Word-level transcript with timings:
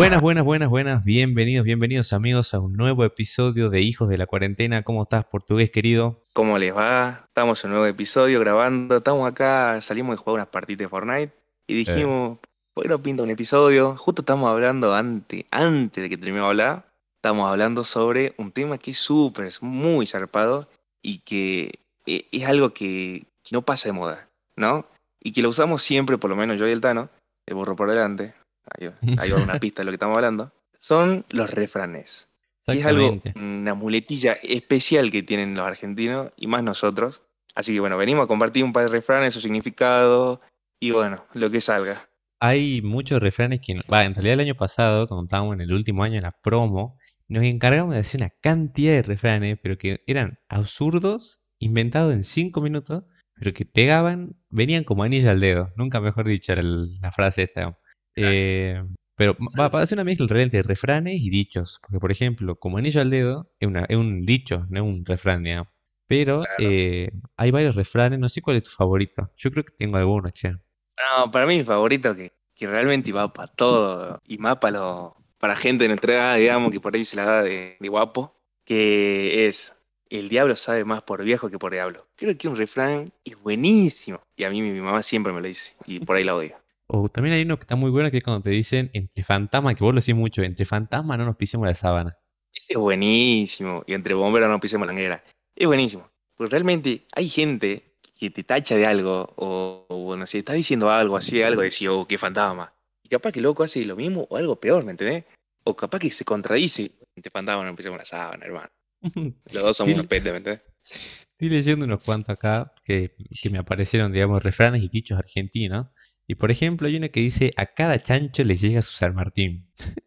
Buenas, 0.00 0.22
buenas, 0.22 0.44
buenas, 0.46 0.70
buenas. 0.70 1.04
Bienvenidos, 1.04 1.62
bienvenidos 1.62 2.14
amigos 2.14 2.54
a 2.54 2.58
un 2.58 2.72
nuevo 2.72 3.04
episodio 3.04 3.68
de 3.68 3.82
Hijos 3.82 4.08
de 4.08 4.16
la 4.16 4.26
Cuarentena. 4.26 4.80
¿Cómo 4.82 5.02
estás, 5.02 5.26
portugués 5.26 5.70
querido? 5.70 6.24
¿Cómo 6.32 6.56
les 6.56 6.74
va? 6.74 7.24
Estamos 7.26 7.62
en 7.62 7.68
un 7.68 7.76
nuevo 7.76 7.86
episodio 7.86 8.40
grabando. 8.40 8.96
Estamos 8.96 9.30
acá, 9.30 9.78
salimos 9.82 10.14
de 10.14 10.16
jugar 10.16 10.36
unas 10.36 10.46
partidas 10.46 10.78
de 10.78 10.88
Fortnite 10.88 11.34
y 11.66 11.74
dijimos, 11.74 12.38
¿por 12.72 12.84
qué 12.84 12.88
no 12.88 13.02
pinta 13.02 13.24
un 13.24 13.30
episodio? 13.30 13.94
Justo 13.94 14.22
estamos 14.22 14.50
hablando 14.50 14.94
antes, 14.94 15.44
antes 15.50 16.02
de 16.02 16.08
que 16.08 16.16
terminemos 16.16 16.46
de 16.46 16.50
hablar, 16.62 16.90
estamos 17.16 17.50
hablando 17.50 17.84
sobre 17.84 18.34
un 18.38 18.52
tema 18.52 18.78
que 18.78 18.92
es 18.92 18.98
súper, 18.98 19.44
es 19.44 19.62
muy 19.62 20.06
zarpado 20.06 20.66
y 21.02 21.18
que 21.18 21.72
eh, 22.06 22.26
es 22.32 22.46
algo 22.46 22.70
que, 22.70 23.26
que 23.42 23.50
no 23.52 23.60
pasa 23.60 23.90
de 23.90 23.92
moda, 23.92 24.30
¿no? 24.56 24.86
Y 25.22 25.32
que 25.32 25.42
lo 25.42 25.50
usamos 25.50 25.82
siempre, 25.82 26.16
por 26.16 26.30
lo 26.30 26.36
menos 26.36 26.58
yo 26.58 26.66
y 26.66 26.70
el 26.70 26.80
Tano, 26.80 27.10
el 27.44 27.54
burro 27.54 27.76
por 27.76 27.90
delante, 27.90 28.32
ahí, 28.78 28.90
ahí 29.18 29.30
va 29.30 29.42
una 29.42 29.58
pista 29.60 29.82
de 29.82 29.86
lo 29.86 29.90
que 29.90 29.96
estamos 29.96 30.16
hablando, 30.16 30.52
son 30.78 31.24
los 31.30 31.50
refranes. 31.50 32.28
Que 32.66 32.78
es 32.78 32.86
algo, 32.86 33.20
una 33.34 33.74
muletilla 33.74 34.34
especial 34.42 35.10
que 35.10 35.22
tienen 35.22 35.54
los 35.54 35.66
argentinos 35.66 36.30
y 36.36 36.46
más 36.46 36.62
nosotros. 36.62 37.22
Así 37.54 37.72
que 37.74 37.80
bueno, 37.80 37.96
venimos 37.96 38.24
a 38.24 38.26
compartir 38.28 38.62
un 38.64 38.72
par 38.72 38.84
de 38.84 38.90
refranes, 38.90 39.34
su 39.34 39.40
significado 39.40 40.40
y 40.78 40.92
bueno, 40.92 41.24
lo 41.34 41.50
que 41.50 41.60
salga. 41.60 41.96
Hay 42.38 42.80
muchos 42.82 43.20
refranes 43.20 43.60
que, 43.60 43.72
en 43.72 43.82
realidad 43.88 44.34
el 44.34 44.40
año 44.40 44.54
pasado, 44.54 45.06
cuando 45.06 45.24
estábamos 45.24 45.54
en 45.54 45.60
el 45.60 45.72
último 45.72 46.04
año 46.04 46.14
de 46.14 46.22
la 46.22 46.32
promo, 46.42 46.96
nos 47.28 47.44
encargamos 47.44 47.94
de 47.94 48.00
hacer 48.00 48.20
una 48.20 48.30
cantidad 48.40 48.92
de 48.92 49.02
refranes, 49.02 49.58
pero 49.62 49.76
que 49.76 50.02
eran 50.06 50.28
absurdos, 50.48 51.42
inventados 51.58 52.14
en 52.14 52.24
cinco 52.24 52.60
minutos, 52.60 53.04
pero 53.34 53.52
que 53.52 53.66
pegaban, 53.66 54.36
venían 54.48 54.84
como 54.84 55.02
anillo 55.02 55.30
al 55.30 55.40
dedo. 55.40 55.70
Nunca 55.76 56.00
mejor 56.00 56.26
dicho 56.26 56.54
la 56.56 57.12
frase 57.12 57.42
esta. 57.42 57.78
Eh, 58.22 58.82
pero 59.16 59.36
va, 59.58 59.68
va 59.68 59.82
a 59.82 59.86
ser 59.86 59.96
una 59.96 60.04
mezcla 60.04 60.26
realmente 60.28 60.56
de 60.58 60.62
refranes 60.62 61.14
y 61.20 61.30
dichos. 61.30 61.78
Porque, 61.82 61.98
por 62.00 62.10
ejemplo, 62.10 62.56
como 62.58 62.78
anillo 62.78 63.00
al 63.00 63.10
dedo 63.10 63.50
es, 63.60 63.68
una- 63.68 63.84
es 63.88 63.96
un 63.96 64.24
dicho, 64.24 64.66
no 64.70 64.78
es 64.78 64.82
un 64.84 65.04
refrán, 65.04 65.42
digamos. 65.44 65.68
Pero 66.06 66.42
Claro. 66.42 66.56
eh, 66.58 67.10
hay 67.36 67.50
varios 67.50 67.76
refranes, 67.76 68.18
no 68.18 68.28
sé 68.28 68.42
cuál 68.42 68.56
es 68.56 68.64
tu 68.64 68.70
favorito. 68.70 69.30
Yo 69.36 69.50
creo 69.50 69.64
que 69.64 69.72
tengo 69.76 69.96
algunos, 69.98 70.32
che. 70.32 70.50
No, 70.52 71.30
para 71.30 71.46
mí 71.46 71.58
mi 71.58 71.64
favorito 71.64 72.14
que, 72.14 72.32
que 72.54 72.66
realmente 72.66 73.12
va 73.12 73.32
para 73.32 73.52
todo 73.52 74.18
y 74.26 74.38
más 74.38 74.56
para, 74.58 74.78
lo- 74.78 75.16
para 75.38 75.56
gente 75.56 75.84
de 75.84 75.88
nuestra 75.88 76.14
edad, 76.14 76.36
digamos, 76.36 76.70
que 76.72 76.80
por 76.80 76.94
ahí 76.94 77.04
se 77.04 77.16
la 77.16 77.24
da 77.24 77.42
de, 77.42 77.76
de 77.80 77.88
guapo, 77.88 78.34
que 78.64 79.46
es 79.46 79.76
el 80.10 80.28
diablo 80.28 80.56
sabe 80.56 80.84
más 80.84 81.02
por 81.02 81.22
viejo 81.24 81.48
que 81.50 81.58
por 81.58 81.72
diablo. 81.72 82.06
Creo 82.16 82.36
que 82.36 82.48
un 82.48 82.56
refrán 82.56 83.04
es 83.24 83.40
buenísimo 83.40 84.20
y 84.36 84.44
a 84.44 84.50
mí 84.50 84.60
mi, 84.62 84.70
mi 84.72 84.80
mamá 84.80 85.02
siempre 85.02 85.32
me 85.32 85.40
lo 85.40 85.48
dice 85.48 85.74
y 85.86 86.00
por 86.00 86.16
ahí 86.16 86.24
la 86.24 86.34
odio. 86.34 86.56
O 86.92 87.08
también 87.08 87.36
hay 87.36 87.42
uno 87.42 87.56
que 87.56 87.62
está 87.62 87.76
muy 87.76 87.90
bueno 87.90 88.10
que 88.10 88.18
es 88.18 88.24
cuando 88.24 88.42
te 88.42 88.50
dicen 88.50 88.90
entre 88.94 89.22
fantasmas, 89.22 89.76
que 89.76 89.84
vos 89.84 89.94
lo 89.94 90.00
decís 90.00 90.14
mucho, 90.14 90.42
entre 90.42 90.64
fantasmas 90.64 91.18
no 91.18 91.24
nos 91.24 91.36
pisemos 91.36 91.64
la 91.64 91.74
sábana. 91.74 92.18
Ese 92.52 92.72
es 92.72 92.78
buenísimo. 92.78 93.84
Y 93.86 93.94
entre 93.94 94.14
bomberos 94.14 94.48
no 94.48 94.58
pisemos 94.58 94.88
la 94.88 94.92
negra. 94.92 95.22
Es 95.54 95.68
buenísimo. 95.68 96.10
Porque 96.34 96.50
realmente 96.50 97.06
hay 97.14 97.28
gente 97.28 97.94
que 98.18 98.30
te 98.30 98.42
tacha 98.42 98.76
de 98.76 98.86
algo, 98.86 99.32
o, 99.36 99.86
o 99.88 99.98
bueno, 99.98 100.26
si 100.26 100.38
está 100.38 100.52
diciendo 100.54 100.90
algo, 100.90 101.16
así 101.16 101.40
algo, 101.42 101.62
decís, 101.62 101.86
oh, 101.88 102.06
qué 102.08 102.18
fantasma. 102.18 102.74
Y 103.04 103.08
capaz 103.08 103.30
que 103.30 103.38
el 103.38 103.44
loco 103.44 103.62
hace 103.62 103.84
lo 103.84 103.94
mismo 103.94 104.26
o 104.28 104.36
algo 104.36 104.58
peor, 104.58 104.84
¿me 104.84 104.90
entendés? 104.90 105.24
O 105.62 105.76
capaz 105.76 106.00
que 106.00 106.10
se 106.10 106.24
contradice. 106.24 106.90
Entre 107.14 107.30
fantasma 107.30 107.64
no 107.64 107.76
pisemos 107.76 107.98
la 107.98 108.04
sábana, 108.04 108.46
hermano. 108.46 108.68
Los 109.52 109.62
dos 109.62 109.76
somos 109.76 109.94
unos 109.94 110.06
petes, 110.06 110.32
¿me 110.32 110.38
entendés? 110.38 110.62
Estoy 110.82 111.50
leyendo 111.50 111.84
unos 111.84 112.02
cuantos 112.02 112.32
acá 112.32 112.72
que, 112.84 113.14
que 113.40 113.48
me 113.48 113.58
aparecieron, 113.58 114.12
digamos, 114.12 114.42
refranes 114.42 114.82
y 114.82 114.88
dichos 114.88 115.16
argentinos. 115.16 115.86
Y 116.30 116.36
por 116.36 116.52
ejemplo, 116.52 116.86
hay 116.86 116.94
uno 116.94 117.10
que 117.10 117.18
dice: 117.18 117.50
A 117.56 117.66
cada 117.66 118.00
chancho 118.00 118.44
le 118.44 118.54
llega 118.54 118.82
su 118.82 118.92
San 118.92 119.14
Martín. 119.16 119.68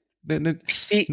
Sí, 0.67 1.05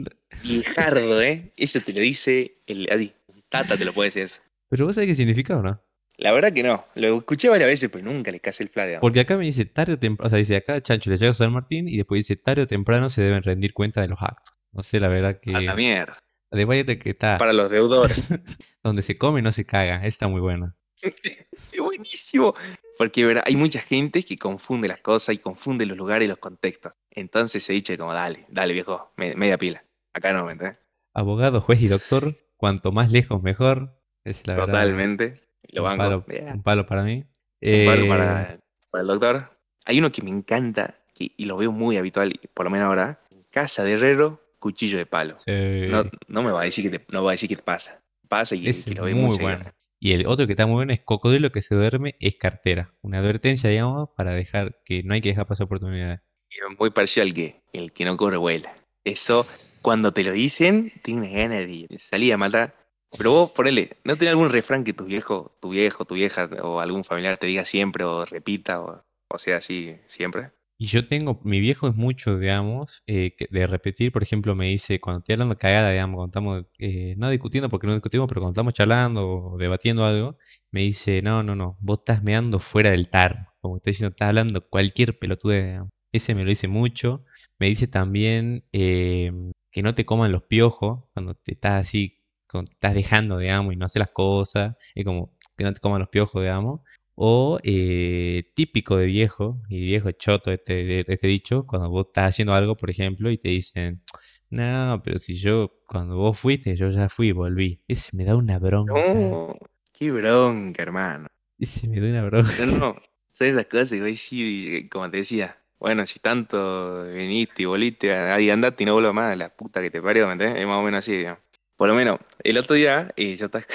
viejardo, 0.45 1.21
¿eh? 1.21 1.51
Eso 1.57 1.81
te 1.81 1.93
lo 1.93 1.99
dice 1.99 2.63
el, 2.69 2.89
así, 2.93 3.13
tata 3.49 3.77
te 3.77 3.85
lo 3.85 3.93
puede 3.93 4.11
decir 4.11 4.23
eso. 4.23 4.41
Pero 4.69 4.87
vos 4.87 4.95
sabés 4.95 5.09
qué 5.09 5.15
significa 5.17 5.59
o 5.59 5.63
no? 5.63 5.83
La 6.19 6.31
verdad 6.31 6.53
que 6.53 6.63
no. 6.63 6.85
Lo 6.95 7.19
escuché 7.19 7.49
varias 7.49 7.69
veces, 7.69 7.91
pero 7.91 8.05
nunca 8.05 8.31
le 8.31 8.39
casé 8.39 8.63
el 8.63 8.69
fla, 8.69 8.87
digamos. 8.87 9.01
Porque 9.01 9.19
acá 9.19 9.37
me 9.37 9.47
dice 9.47 9.65
tarde 9.65 9.95
o 9.95 9.99
temprano, 9.99 10.29
o 10.29 10.31
sea, 10.31 10.39
dice 10.39 10.55
a 10.55 10.61
cada 10.61 10.81
chancho 10.81 11.11
le 11.11 11.17
llega 11.17 11.33
su 11.33 11.43
San 11.43 11.53
Martín 11.53 11.89
y 11.89 11.97
después 11.97 12.21
dice 12.21 12.37
tarde 12.37 12.63
o 12.63 12.67
temprano 12.69 13.11
se 13.11 13.21
deben 13.21 13.43
rendir 13.43 13.75
cuenta 13.75 14.01
de 14.01 14.07
los 14.07 14.23
actos. 14.23 14.55
No 14.71 14.85
sé, 14.85 15.01
la 15.01 15.09
verdad 15.09 15.41
que. 15.41 15.57
A 15.57 15.61
la 15.61 15.75
mierda. 15.75 16.17
Hay 16.53 16.63
otro 16.63 16.99
que 17.01 17.11
está 17.11 17.37
Para 17.37 17.53
los 17.53 17.69
deudores. 17.69 18.17
donde 18.85 19.03
se 19.03 19.19
come 19.19 19.43
no 19.43 19.51
se 19.51 19.67
caga. 19.67 20.07
Está 20.07 20.29
muy 20.29 20.41
buena. 20.41 20.77
Es 21.51 21.75
buenísimo. 21.77 22.55
Porque 23.01 23.25
¿verdad? 23.25 23.45
hay 23.47 23.57
mucha 23.57 23.81
gente 23.81 24.23
que 24.23 24.37
confunde 24.37 24.87
las 24.87 25.01
cosas 25.01 25.35
y 25.35 25.39
confunde 25.39 25.87
los 25.87 25.97
lugares 25.97 26.27
y 26.27 26.29
los 26.29 26.37
contextos. 26.37 26.93
Entonces 27.11 27.65
se 27.65 27.73
dice 27.73 27.97
como, 27.97 28.13
dale, 28.13 28.45
dale 28.51 28.75
viejo, 28.75 29.11
me- 29.17 29.35
media 29.37 29.57
pila. 29.57 29.83
Acá 30.13 30.35
no, 30.35 30.45
¿me 30.45 30.53
entendés? 30.53 30.77
Abogado, 31.15 31.63
juez 31.63 31.81
y 31.81 31.89
doctor, 31.89 32.35
cuanto 32.59 32.93
más 32.93 33.11
lejos 33.11 33.43
mejor. 33.43 33.99
Es 34.23 34.47
la 34.47 34.53
verdad. 34.53 34.67
Totalmente. 34.67 35.41
Lo 35.73 35.91
un 35.91 35.97
palo, 35.97 36.27
Yeah. 36.29 36.53
un 36.53 36.63
palo 36.63 36.85
para 36.85 37.03
mí. 37.03 37.25
Un 37.63 37.85
palo 37.87 38.05
Eh, 38.05 38.07
para, 38.07 38.61
para 38.91 39.01
el 39.01 39.09
doctor. 39.09 39.59
Hay 39.87 39.99
uno 39.99 40.13
que 40.13 40.21
me 40.21 40.29
encanta 40.29 40.95
que- 41.15 41.33
y 41.39 41.47
lo 41.47 41.57
veo 41.57 41.73
muy 41.73 41.97
habitual, 41.97 42.39
por 42.53 42.65
lo 42.67 42.71
menos 42.71 42.87
ahora. 42.89 43.23
Casa 43.51 43.83
de 43.83 43.93
herrero, 43.93 44.43
cuchillo 44.59 44.99
de 44.99 45.07
palo. 45.07 45.39
sí, 45.39 45.87
No, 45.89 46.05
no 46.29 46.43
me 46.43 46.51
va 46.51 46.61
a 46.61 46.65
decir 46.65 46.91
que 46.91 46.99
te, 46.99 47.07
no 47.11 47.25
va 47.25 47.31
a 47.31 47.33
decir 47.33 47.49
que 47.49 47.57
te 47.57 47.63
pasa. 47.63 48.03
Pasa 48.29 48.55
y 48.57 48.63
que 48.85 48.95
lo 48.95 49.05
ve 49.05 49.15
muy 49.15 49.25
mucho. 49.29 49.41
bueno. 49.41 49.65
Y 50.03 50.15
el 50.15 50.27
otro 50.27 50.47
que 50.47 50.55
está 50.55 50.67
muy 50.67 50.77
bueno 50.77 50.95
es 50.95 51.01
cocodrilo 51.01 51.53
que 51.53 51.61
se 51.61 51.75
duerme 51.75 52.17
es 52.21 52.35
cartera. 52.37 52.95
Una 53.03 53.19
advertencia, 53.19 53.69
digamos, 53.69 54.09
para 54.17 54.33
dejar 54.33 54.81
que 54.87 55.03
no 55.03 55.13
hay 55.13 55.21
que 55.21 55.29
dejar 55.29 55.47
pasar 55.47 55.67
oportunidades. 55.67 56.21
Y 56.49 56.75
muy 56.79 56.89
parecido 56.89 57.27
al 57.27 57.35
que 57.35 57.63
el 57.75 57.93
que 57.93 58.07
no 58.07 58.17
corre 58.17 58.39
vuela. 58.39 58.75
Eso, 59.05 59.47
cuando 59.83 60.13
te 60.13 60.25
lo 60.25 60.33
dicen, 60.33 60.91
tienes 61.03 61.33
ganas 61.35 61.67
de 61.67 61.87
salir 61.99 62.33
a 62.33 62.39
matar. 62.39 62.75
Pero 63.19 63.33
vos, 63.33 63.51
ponele, 63.51 63.99
¿no 64.05 64.17
tenés 64.17 64.33
algún 64.33 64.49
refrán 64.49 64.85
que 64.85 64.95
tu 64.95 65.05
viejo, 65.05 65.55
tu 65.61 65.69
viejo, 65.69 66.07
tu 66.07 66.15
vieja 66.15 66.49
o 66.63 66.81
algún 66.81 67.05
familiar 67.05 67.37
te 67.37 67.47
diga 67.47 67.67
siempre 67.67 68.05
o 68.05 68.25
repita 68.25 68.81
o, 68.81 69.05
o 69.29 69.39
sea 69.39 69.59
así 69.59 69.99
siempre? 70.07 70.51
Y 70.83 70.87
yo 70.87 71.07
tengo, 71.07 71.39
mi 71.45 71.61
viejo 71.61 71.89
es 71.89 71.95
mucho, 71.95 72.39
digamos, 72.39 73.03
eh, 73.07 73.35
de 73.51 73.67
repetir, 73.67 74.13
por 74.13 74.23
ejemplo, 74.23 74.55
me 74.55 74.69
dice, 74.69 74.99
cuando 74.99 75.19
estoy 75.19 75.35
hablando 75.35 75.55
cagada, 75.59 75.91
digamos, 75.91 76.17
cuando 76.17 76.31
estamos, 76.31 76.65
eh, 76.79 77.15
no 77.19 77.29
discutiendo 77.29 77.69
porque 77.69 77.87
no 77.87 77.93
discutimos, 77.93 78.27
pero 78.27 78.41
cuando 78.41 78.53
estamos 78.53 78.73
charlando 78.73 79.29
o 79.29 79.59
debatiendo 79.59 80.07
algo, 80.07 80.39
me 80.71 80.81
dice, 80.81 81.21
no, 81.21 81.43
no, 81.43 81.55
no, 81.55 81.77
vos 81.83 81.99
estás 81.99 82.23
meando 82.23 82.59
fuera 82.59 82.93
del 82.93 83.11
tar, 83.11 83.51
como 83.61 83.77
está 83.77 83.91
diciendo, 83.91 84.13
estás 84.13 84.29
hablando 84.29 84.67
cualquier 84.71 85.19
pelotudez, 85.19 85.67
digamos. 85.67 85.91
Ese 86.13 86.35
me 86.35 86.45
lo 86.45 86.49
dice 86.49 86.67
mucho. 86.67 87.25
Me 87.59 87.67
dice 87.69 87.87
también 87.87 88.65
eh, 88.73 89.31
que 89.71 89.83
no 89.83 89.95
te 89.95 90.07
coman 90.07 90.33
los 90.33 90.45
piojos 90.45 91.05
cuando 91.13 91.35
te 91.35 91.53
estás 91.53 91.89
así, 91.89 92.25
cuando 92.51 92.71
te 92.71 92.75
estás 92.77 92.95
dejando, 92.95 93.37
digamos, 93.37 93.75
y 93.75 93.77
no 93.77 93.85
haces 93.85 94.01
las 94.01 94.13
cosas, 94.13 94.77
es 94.95 95.05
como 95.05 95.37
que 95.59 95.65
no 95.65 95.75
te 95.75 95.81
coman 95.81 96.01
los 96.01 96.09
piojos, 96.09 96.41
digamos. 96.43 96.81
O 97.23 97.59
eh, 97.63 98.51
típico 98.55 98.97
de 98.97 99.05
viejo, 99.05 99.61
y 99.69 99.79
viejo 99.83 100.11
choto 100.13 100.51
este, 100.51 101.01
este 101.01 101.27
dicho, 101.27 101.67
cuando 101.67 101.91
vos 101.91 102.07
estás 102.07 102.31
haciendo 102.31 102.55
algo, 102.55 102.77
por 102.77 102.89
ejemplo, 102.89 103.31
y 103.31 103.37
te 103.37 103.51
dicen, 103.51 104.03
no, 104.49 105.03
pero 105.05 105.19
si 105.19 105.35
yo, 105.37 105.83
cuando 105.87 106.17
vos 106.17 106.39
fuiste, 106.39 106.75
yo 106.77 106.89
ya 106.89 107.11
fui 107.11 107.29
y 107.29 107.33
volví. 107.33 107.83
Ese 107.87 108.17
me 108.17 108.25
da 108.25 108.37
una 108.37 108.59
bronca. 108.59 108.95
No, 108.95 109.55
qué 109.93 110.11
bronca, 110.11 110.83
hermano. 110.83 111.27
Ese 111.59 111.89
me 111.89 112.01
da 112.01 112.09
una 112.09 112.25
bronca. 112.25 112.65
No, 112.65 112.79
no, 112.79 112.97
son 113.33 113.47
esas 113.49 113.67
cosas 113.67 113.91
que 113.91 114.03
hoy 114.03 114.17
sí, 114.17 114.89
como 114.91 115.11
te 115.11 115.19
decía, 115.19 115.59
bueno, 115.79 116.07
si 116.07 116.21
tanto 116.21 117.05
viniste 117.05 117.65
y 117.65 117.67
volviste, 117.67 118.15
ahí 118.15 118.49
andate 118.49 118.85
y 118.85 118.87
no 118.87 118.95
vuelvas 118.95 119.13
más, 119.13 119.37
la 119.37 119.55
puta 119.55 119.83
que 119.83 119.91
te 119.91 120.01
parió, 120.01 120.27
¿me 120.27 120.33
entendés? 120.33 120.59
Es 120.59 120.67
más 120.67 120.79
o 120.79 120.83
menos 120.83 121.01
así, 121.01 121.19
digamos. 121.19 121.41
Por 121.77 121.89
lo 121.89 121.95
menos, 121.95 122.19
el 122.43 122.57
otro 122.57 122.77
día, 122.77 123.13
eh, 123.15 123.37
yo 123.37 123.45
estaba... 123.45 123.67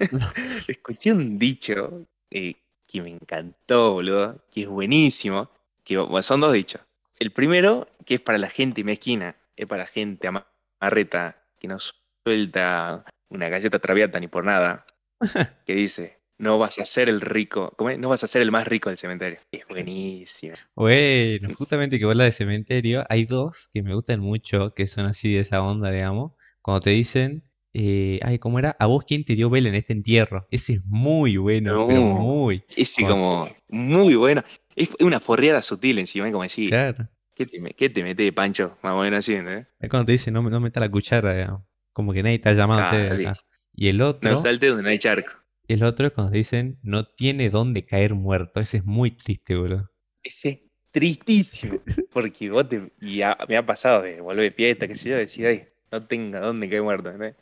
escuché 0.66 1.12
un 1.12 1.38
dicho 1.38 2.04
eh, 2.32 2.54
que 2.88 3.02
me 3.02 3.10
encantó, 3.10 3.92
boludo, 3.92 4.42
que 4.50 4.62
es 4.62 4.66
buenísimo, 4.66 5.50
que 5.84 5.98
bueno, 5.98 6.22
son 6.22 6.40
dos 6.40 6.52
dichos. 6.52 6.80
El 7.18 7.30
primero, 7.30 7.86
que 8.04 8.14
es 8.14 8.20
para 8.20 8.38
la 8.38 8.48
gente 8.48 8.82
mezquina, 8.82 9.36
es 9.56 9.66
para 9.66 9.82
la 9.82 9.88
gente 9.88 10.28
amarreta, 10.28 11.44
que 11.60 11.68
no 11.68 11.76
suelta 12.24 13.04
una 13.28 13.48
galleta 13.48 13.78
traviata 13.78 14.18
ni 14.18 14.28
por 14.28 14.44
nada, 14.44 14.86
que 15.66 15.74
dice, 15.74 16.18
no 16.38 16.58
vas 16.58 16.78
a 16.78 16.84
ser 16.84 17.08
el 17.08 17.20
rico. 17.20 17.74
No 17.98 18.08
vas 18.08 18.24
a 18.24 18.28
ser 18.28 18.42
el 18.42 18.52
más 18.52 18.66
rico 18.66 18.88
del 18.88 18.98
cementerio. 18.98 19.38
Es 19.50 19.66
buenísimo. 19.68 20.54
Bueno, 20.74 21.52
justamente 21.54 21.98
que 21.98 22.06
vos 22.06 22.16
la 22.16 22.24
de 22.24 22.32
cementerio, 22.32 23.04
hay 23.08 23.26
dos 23.26 23.68
que 23.72 23.82
me 23.82 23.94
gustan 23.94 24.20
mucho, 24.20 24.72
que 24.72 24.86
son 24.86 25.06
así 25.06 25.34
de 25.34 25.40
esa 25.40 25.60
onda, 25.62 25.90
digamos. 25.90 26.32
Cuando 26.62 26.80
te 26.80 26.90
dicen, 26.90 27.42
eh, 27.72 28.18
ay, 28.22 28.38
¿cómo 28.38 28.58
era? 28.58 28.76
¿A 28.78 28.86
vos 28.86 29.04
quién 29.06 29.24
te 29.24 29.34
dio 29.34 29.50
vela 29.50 29.68
en 29.68 29.74
este 29.74 29.92
entierro? 29.92 30.46
Ese 30.50 30.74
es 30.74 30.84
muy 30.84 31.36
bueno, 31.36 31.84
pero 31.86 32.00
No. 32.02 32.14
muy. 32.14 32.62
Ese 32.76 33.02
como 33.02 33.48
muy 33.68 34.14
bueno. 34.14 34.42
Es 34.76 34.90
una 35.00 35.20
forreada 35.20 35.62
sutil 35.62 35.98
encima, 35.98 36.26
es 36.26 36.32
como 36.32 36.44
decir, 36.44 36.70
Claro. 36.70 37.08
¿qué 37.34 37.46
te, 37.46 37.60
qué 37.74 37.88
te 37.90 38.02
metes, 38.02 38.32
Pancho? 38.32 38.78
Más 38.82 38.94
o 38.94 39.00
menos 39.02 39.18
así, 39.18 39.36
¿no? 39.40 39.50
Es 39.50 39.88
cuando 39.90 40.06
te 40.06 40.12
dicen, 40.12 40.34
no, 40.34 40.42
no 40.42 40.60
meta 40.60 40.80
la 40.80 40.90
cuchara, 40.90 41.34
digamos. 41.34 41.62
Como 41.92 42.12
que 42.12 42.22
nadie 42.22 42.38
te 42.38 42.48
ha 42.48 42.52
llamado 42.54 42.82
a. 42.82 43.34
Y 43.74 43.88
el 43.88 44.00
otro, 44.00 44.30
No 44.30 44.40
salte 44.40 44.66
donde 44.68 44.82
no 44.84 44.88
hay 44.88 44.98
charco. 44.98 45.32
el 45.68 45.82
otro 45.82 46.06
es 46.06 46.12
cuando 46.12 46.32
te 46.32 46.38
dicen, 46.38 46.78
no 46.82 47.04
tiene 47.04 47.50
dónde 47.50 47.84
caer 47.84 48.14
muerto. 48.14 48.60
Ese 48.60 48.78
es 48.78 48.84
muy 48.84 49.10
triste, 49.12 49.56
boludo. 49.56 49.90
Ese 50.22 50.68
tristísimo. 50.90 51.80
Porque 52.12 52.50
vos 52.50 52.68
te. 52.68 52.92
Y 53.00 53.22
a- 53.22 53.36
me 53.48 53.56
ha 53.56 53.64
pasado 53.66 54.02
de 54.02 54.20
volver 54.20 54.44
de 54.44 54.50
fiesta, 54.52 54.86
qué 54.88 54.94
sé 54.94 55.10
yo, 55.10 55.16
decir, 55.16 55.46
ay, 55.46 55.68
no 55.92 56.04
tengo 56.06 56.38
dónde 56.40 56.68
caer 56.68 56.82
muerto. 56.82 57.10
¿entendés? 57.10 57.36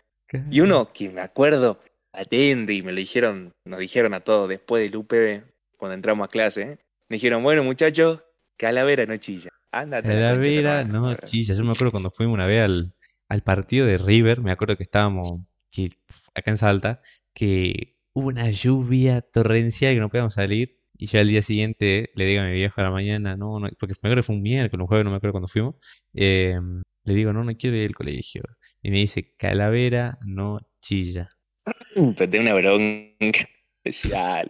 Y 0.51 0.61
uno 0.61 0.93
que 0.93 1.11
me 1.11 1.21
acuerdo 1.21 1.81
atente 2.13 2.73
y 2.73 2.83
me 2.83 2.93
lo 2.93 2.99
dijeron, 2.99 3.53
nos 3.65 3.79
dijeron 3.79 4.15
a 4.15 4.21
todos 4.21 4.49
después 4.49 4.83
del 4.83 4.97
UPB, 4.97 5.45
cuando 5.77 5.95
entramos 5.95 6.25
a 6.25 6.29
clase, 6.29 6.63
¿eh? 6.63 6.79
me 7.09 7.17
dijeron, 7.17 7.43
bueno 7.43 7.63
muchachos, 7.63 8.23
calavera 8.57 9.07
no 9.07 9.17
chilla. 9.19 9.51
Ándate. 9.71 10.09
Calavera, 10.09 10.85
madre". 10.85 10.93
no, 10.93 11.15
chilla. 11.27 11.55
Yo 11.55 11.65
me 11.65 11.73
acuerdo 11.73 11.91
cuando 11.91 12.11
fuimos 12.11 12.35
una 12.35 12.47
vez 12.47 12.63
al, 12.63 12.95
al 13.29 13.43
partido 13.43 13.87
de 13.87 13.99
River, 13.99 14.41
me 14.41 14.51
acuerdo 14.51 14.77
que 14.77 14.85
estábamos 14.85 15.41
que, 15.71 15.91
acá 16.35 16.51
en 16.51 16.57
Salta, 16.57 17.03
que 17.35 17.97
hubo 18.13 18.29
una 18.29 18.51
lluvia 18.51 19.21
torrencial 19.21 19.95
que 19.95 20.01
no 20.01 20.09
podíamos 20.09 20.35
salir. 20.35 20.81
Y 20.99 21.07
ya 21.07 21.21
al 21.21 21.29
día 21.29 21.43
siguiente 21.43 22.11
le 22.15 22.25
digo 22.25 22.41
a 22.41 22.47
mi 22.47 22.55
viejo 22.55 22.81
a 22.81 22.85
la 22.85 22.91
mañana, 22.91 23.37
no, 23.37 23.61
no, 23.61 23.69
porque 23.79 23.93
me 24.03 24.09
acuerdo 24.09 24.23
que 24.23 24.23
fue 24.23 24.37
un 24.37 24.43
miércoles, 24.43 24.81
un 24.81 24.87
jueves, 24.87 25.05
no 25.05 25.11
me 25.11 25.19
acuerdo 25.19 25.33
cuando 25.33 25.49
fuimos. 25.49 25.75
eh, 26.15 26.59
le 27.05 27.15
digo, 27.15 27.33
no, 27.33 27.45
no 27.45 27.55
quiero 27.57 27.77
ir 27.77 27.87
al 27.87 27.95
colegio. 27.95 28.43
Y 28.87 28.91
me 28.93 28.99
dice, 28.99 29.35
Calavera 29.37 30.17
no 30.25 30.61
chilla. 30.81 31.29
Pero 31.97 32.31
tengo 32.31 32.43
una 32.43 32.55
bronca. 32.55 33.49
Decía. 33.83 34.45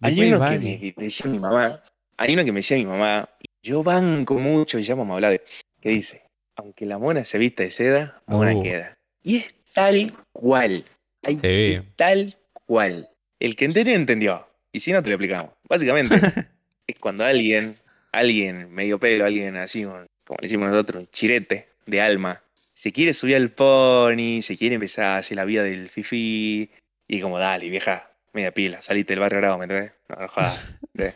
Hay 0.00 0.32
uno 0.32 0.40
que 0.48 0.58
me, 0.58 0.94
me 0.96 1.04
decía 1.04 1.30
mi 1.30 1.38
mamá, 1.38 1.82
hay 2.16 2.32
uno 2.32 2.42
que 2.46 2.52
me 2.52 2.60
decía 2.60 2.78
mi 2.78 2.86
mamá, 2.86 3.28
yo 3.62 3.82
banco 3.82 4.38
mucho, 4.38 4.78
y 4.78 4.88
vamos 4.88 5.10
a 5.10 5.12
hablar 5.12 5.32
de, 5.32 5.42
que 5.78 5.90
dice, 5.90 6.22
aunque 6.56 6.86
la 6.86 6.96
mona 6.96 7.22
se 7.26 7.36
vista 7.36 7.62
de 7.62 7.70
seda, 7.70 8.22
mona 8.26 8.54
Uh. 8.56 8.62
queda. 8.62 8.98
Y 9.22 9.36
es 9.36 9.54
tal 9.74 10.14
cual. 10.32 10.82
Hay, 11.24 11.36
Sí. 11.36 11.82
tal 11.96 12.38
cual. 12.64 13.10
El 13.40 13.56
que 13.56 13.66
entendió, 13.66 13.94
entendió. 13.94 14.48
Y 14.72 14.80
si 14.80 14.90
no, 14.90 15.02
te 15.02 15.10
lo 15.10 15.16
explicamos. 15.16 15.52
Básicamente, 15.68 16.14
es 16.86 16.98
cuando 16.98 17.26
alguien, 17.26 17.76
alguien 18.10 18.72
medio 18.72 18.98
pelo, 18.98 19.26
alguien 19.26 19.58
así, 19.58 19.82
como 19.84 19.98
le 20.40 20.46
decimos 20.48 20.70
nosotros, 20.70 21.02
un 21.02 21.10
chirete 21.10 21.68
de 21.84 22.00
alma, 22.00 22.42
se 22.80 22.92
quiere 22.92 23.12
subir 23.12 23.36
al 23.36 23.50
pony, 23.50 24.40
se 24.40 24.56
quiere 24.56 24.76
empezar 24.76 25.04
a 25.04 25.16
hacer 25.18 25.36
la 25.36 25.44
vida 25.44 25.62
del 25.62 25.90
fifi, 25.90 26.70
y 27.06 27.20
como, 27.20 27.38
dale, 27.38 27.68
vieja, 27.68 28.10
media 28.32 28.54
pila, 28.54 28.80
salite 28.80 29.12
del 29.12 29.20
barrio 29.20 29.40
bravo, 29.40 29.58
¿me 29.58 29.64
entendés? 29.64 29.92
No, 30.08 30.16
no 30.16 30.28
jodas, 30.28 30.58
¿entendés? 30.94 31.14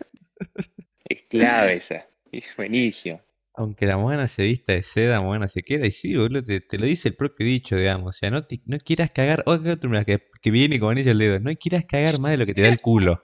Es 1.09 1.23
clave 1.23 1.73
esa, 1.77 2.07
es 2.33 2.55
buenísimo. 2.55 3.23
Aunque 3.55 3.87
la 3.87 3.97
mona 3.97 4.29
se 4.29 4.43
vista 4.43 4.75
de 4.75 4.83
seda, 4.83 5.21
mona 5.21 5.49
se 5.49 5.63
queda. 5.63 5.87
Y 5.87 5.91
sí, 5.91 6.15
boludo, 6.15 6.43
te, 6.43 6.61
te 6.61 6.77
lo 6.77 6.85
dice 6.85 7.09
el 7.09 7.17
propio 7.17 7.47
dicho, 7.47 7.77
digamos. 7.77 8.15
O 8.15 8.19
sea, 8.19 8.31
no, 8.31 8.45
te- 8.45 8.61
no 8.67 8.77
quieras 8.77 9.11
cagar. 9.13 9.43
Oh, 9.47 9.59
que 9.59 9.79
que, 10.05 10.19
que 10.43 10.51
viene 10.51 10.79
con 10.79 10.91
anillo 10.91 11.13
el 11.13 11.19
dedo. 11.19 11.41
No 11.41 11.51
quieras 11.57 11.87
cagar 11.87 12.19
más 12.19 12.33
de 12.33 12.37
lo 12.37 12.45
que 12.47 12.53
te 12.53 12.61
da 12.61 12.69
el 12.69 12.81
culo. 12.81 13.23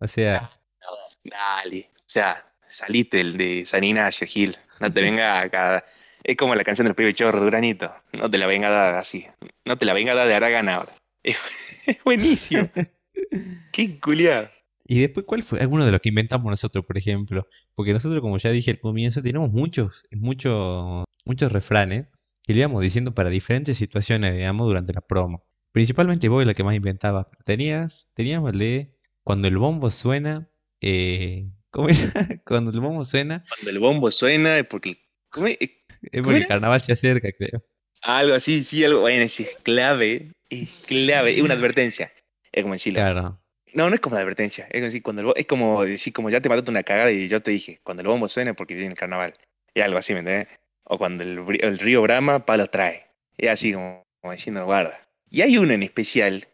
O 0.00 0.08
sea, 0.08 0.50
Dale, 1.22 1.90
o 1.96 2.02
sea, 2.06 2.44
salite 2.68 3.18
del 3.18 3.36
de 3.36 3.64
San 3.66 3.84
Ignacio, 3.84 4.26
Gil, 4.26 4.56
no 4.80 4.92
te 4.92 5.00
venga 5.00 5.42
acá. 5.42 5.84
Es 6.24 6.36
como 6.36 6.54
la 6.54 6.64
canción 6.64 6.86
del 6.86 6.94
pibe 6.94 7.14
chorro, 7.14 7.40
Duranito. 7.40 7.92
No 8.12 8.30
te 8.30 8.38
la 8.38 8.46
venga 8.46 8.68
a 8.68 8.70
dar 8.70 8.94
así. 8.96 9.26
No 9.64 9.76
te 9.76 9.86
la 9.86 9.94
venga 9.94 10.12
a 10.12 10.14
dar 10.14 10.28
de 10.28 10.34
Aragán 10.34 10.68
ahora. 10.68 10.92
Es, 11.22 11.36
es 11.86 12.02
buenísimo. 12.04 12.68
Qué 13.72 14.00
culiado. 14.00 14.48
y 14.84 15.00
después, 15.00 15.26
¿cuál 15.26 15.42
fue? 15.42 15.60
Alguno 15.60 15.84
de 15.84 15.92
los 15.92 16.00
que 16.00 16.08
inventamos 16.08 16.50
nosotros, 16.50 16.84
por 16.84 16.98
ejemplo. 16.98 17.46
Porque 17.74 17.92
nosotros, 17.92 18.20
como 18.20 18.38
ya 18.38 18.50
dije 18.50 18.70
al 18.70 18.80
comienzo, 18.80 19.22
tenemos 19.22 19.50
muchos, 19.50 20.04
muchos, 20.12 21.04
muchos 21.24 21.52
refranes 21.52 22.06
que 22.42 22.54
le 22.54 22.60
íbamos 22.60 22.82
diciendo 22.82 23.14
para 23.14 23.28
diferentes 23.28 23.76
situaciones, 23.76 24.34
digamos, 24.34 24.66
durante 24.66 24.92
la 24.92 25.02
promo. 25.02 25.46
Principalmente 25.72 26.28
vos, 26.28 26.46
la 26.46 26.54
que 26.54 26.64
más 26.64 26.74
inventabas. 26.74 27.26
Tenías, 27.44 28.10
teníamos 28.14 28.52
el 28.52 28.58
de 28.58 28.98
cuando 29.22 29.48
el 29.48 29.58
bombo 29.58 29.90
suena. 29.90 30.50
Eh, 30.80 31.50
¿Cómo 31.70 31.90
era? 31.90 31.98
Cuando 32.46 32.70
el 32.70 32.80
bombo 32.80 33.04
suena, 33.04 33.44
Cuando 33.48 33.70
el 33.70 33.78
bombo 33.78 34.10
suena 34.10 34.56
es 34.58 34.66
porque. 34.66 35.07
¿Cómo 35.30 35.46
es? 35.46 35.56
es 35.60 35.70
¿Cómo 36.12 36.24
porque 36.24 36.38
el 36.38 36.46
carnaval 36.46 36.80
se 36.80 36.92
acerca, 36.92 37.30
creo. 37.32 37.62
Algo 38.02 38.34
así, 38.34 38.62
sí, 38.62 38.84
algo. 38.84 39.00
Bueno, 39.00 39.28
sí, 39.28 39.42
es 39.44 39.56
clave. 39.62 40.32
Es 40.48 40.70
clave. 40.86 41.32
Es 41.36 41.42
una 41.42 41.54
advertencia. 41.54 42.12
Es 42.52 42.62
como 42.62 42.74
decirlo. 42.74 43.00
Claro. 43.00 43.40
No, 43.74 43.88
no 43.88 43.94
es 43.94 44.00
como 44.00 44.14
una 44.14 44.22
advertencia. 44.22 44.64
Es 44.66 44.72
como 44.74 44.84
decir, 44.84 45.02
cuando 45.02 45.22
el 45.22 45.32
es 45.36 45.46
como 45.46 45.84
decir, 45.84 46.12
como 46.12 46.30
ya 46.30 46.40
te 46.40 46.48
mataste 46.48 46.70
una 46.70 46.82
cagada 46.84 47.10
y 47.12 47.28
yo 47.28 47.42
te 47.42 47.50
dije, 47.50 47.80
cuando 47.82 48.02
el 48.02 48.08
bombo 48.08 48.28
suena 48.28 48.52
es 48.52 48.56
porque 48.56 48.74
viene 48.74 48.90
el 48.90 48.96
carnaval. 48.98 49.34
Es 49.74 49.84
algo 49.84 49.98
así, 49.98 50.12
¿me 50.14 50.20
entendés? 50.20 50.58
O 50.84 50.96
cuando 50.96 51.22
el, 51.24 51.38
el 51.60 51.78
río 51.78 52.00
brama, 52.02 52.46
palos 52.46 52.70
trae. 52.70 53.06
Es 53.36 53.50
así 53.50 53.72
como, 53.72 54.02
como 54.22 54.32
diciendo, 54.32 54.64
guarda. 54.64 54.98
Y 55.30 55.42
hay 55.42 55.58
uno 55.58 55.72
en 55.72 55.82
especial 55.82 56.46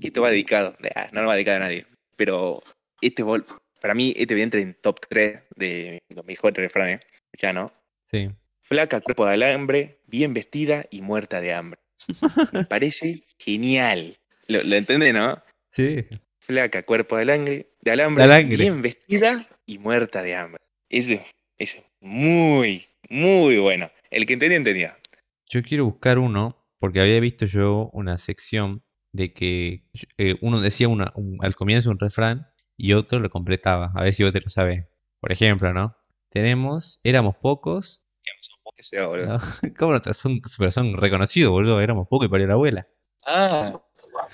que 0.00 0.08
esto 0.08 0.22
va 0.22 0.30
dedicado, 0.30 0.76
ah, 0.94 1.08
no 1.12 1.22
lo 1.22 1.28
va 1.28 1.34
dedicado 1.34 1.56
a 1.56 1.60
nadie, 1.60 1.86
pero 2.16 2.62
este 3.00 3.24
vol- 3.24 3.44
para 3.80 3.94
mí 3.94 4.14
este 4.16 4.34
viene 4.34 4.44
entre 4.44 4.62
en 4.62 4.74
top 4.80 5.00
3 5.08 5.42
de 5.56 5.98
los 6.14 6.24
mejores 6.24 6.56
refranes, 6.56 7.00
ya 7.40 7.52
no. 7.52 7.72
Sí. 8.10 8.28
Flaca, 8.62 9.00
cuerpo 9.00 9.26
de 9.26 9.34
alambre, 9.34 10.00
bien 10.06 10.34
vestida 10.34 10.84
y 10.90 11.02
muerta 11.02 11.40
de 11.40 11.52
hambre. 11.54 11.80
Me 12.52 12.64
parece 12.68 13.22
genial. 13.38 14.16
¿Lo, 14.48 14.62
lo 14.64 14.76
entendés, 14.76 15.14
no? 15.14 15.40
Sí. 15.70 16.06
Flaca, 16.40 16.82
cuerpo 16.82 17.16
de 17.16 17.22
alambre, 17.22 17.70
de 17.82 17.90
alambre, 17.90 18.26
De 18.26 18.32
alambre. 18.34 18.56
bien 18.56 18.82
vestida 18.82 19.46
y 19.66 19.78
muerta 19.78 20.22
de 20.22 20.34
hambre. 20.34 20.60
Ese 20.88 21.24
es 21.58 21.84
muy, 22.00 22.86
muy 23.08 23.58
bueno. 23.58 23.90
El 24.10 24.26
que 24.26 24.32
entendió, 24.32 24.56
entendió. 24.58 24.92
Yo 25.48 25.62
quiero 25.62 25.84
buscar 25.84 26.18
uno, 26.18 26.66
porque 26.78 27.00
había 27.00 27.20
visto 27.20 27.46
yo 27.46 27.90
una 27.92 28.18
sección 28.18 28.82
de 29.12 29.32
que 29.32 29.84
eh, 30.18 30.36
uno 30.40 30.60
decía 30.60 30.88
una, 30.88 31.12
un- 31.14 31.38
al 31.44 31.54
comienzo 31.54 31.90
un 31.90 31.98
refrán 31.98 32.48
y 32.76 32.92
otro 32.94 33.18
lo 33.20 33.30
completaba. 33.30 33.92
A 33.94 34.02
ver 34.04 34.14
si 34.14 34.22
vos 34.24 34.32
te 34.32 34.40
lo 34.40 34.48
sabes. 34.48 34.88
Por 35.20 35.30
ejemplo, 35.32 35.72
¿no? 35.72 35.96
Tenemos, 36.30 37.00
éramos 37.02 37.36
pocos. 37.36 38.02
¿no? 39.26 39.40
¿Cómo 39.78 39.92
no 39.92 40.14
son, 40.14 40.40
pero 40.58 40.70
son 40.70 40.96
reconocidos, 40.96 41.50
boludo? 41.50 41.80
Éramos 41.80 42.08
pocos 42.08 42.26
y 42.26 42.30
parió 42.30 42.46
la 42.46 42.54
abuela. 42.54 42.88
Ah, 43.26 43.80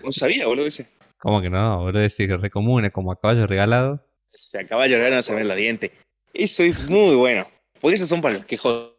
no 0.05 0.13
sabía, 0.13 0.47
boludo, 0.47 0.67
ese. 0.67 0.87
¿Cómo 1.19 1.41
que 1.41 1.51
no? 1.51 1.79
Boludo, 1.81 2.03
ese 2.03 2.27
re 2.37 2.51
común, 2.51 2.85
es 2.85 2.93
como 2.93 3.11
a 3.13 3.21
caballo 3.21 3.47
regalado. 3.47 4.07
Se 4.31 4.59
acaba 4.59 4.85
de 4.85 4.91
llorar 4.91 5.13
no 5.13 5.23
se 5.23 5.35
ven 5.35 5.49
los 5.49 5.57
dientes. 5.57 5.91
Eso 6.35 6.63
es 6.63 6.79
muy 6.89 7.15
bueno. 7.15 7.47
Porque 7.81 7.95
esos 7.97 8.09
son 8.09 8.21
para 8.21 8.35
los 8.35 8.45
quejosos. 8.45 8.93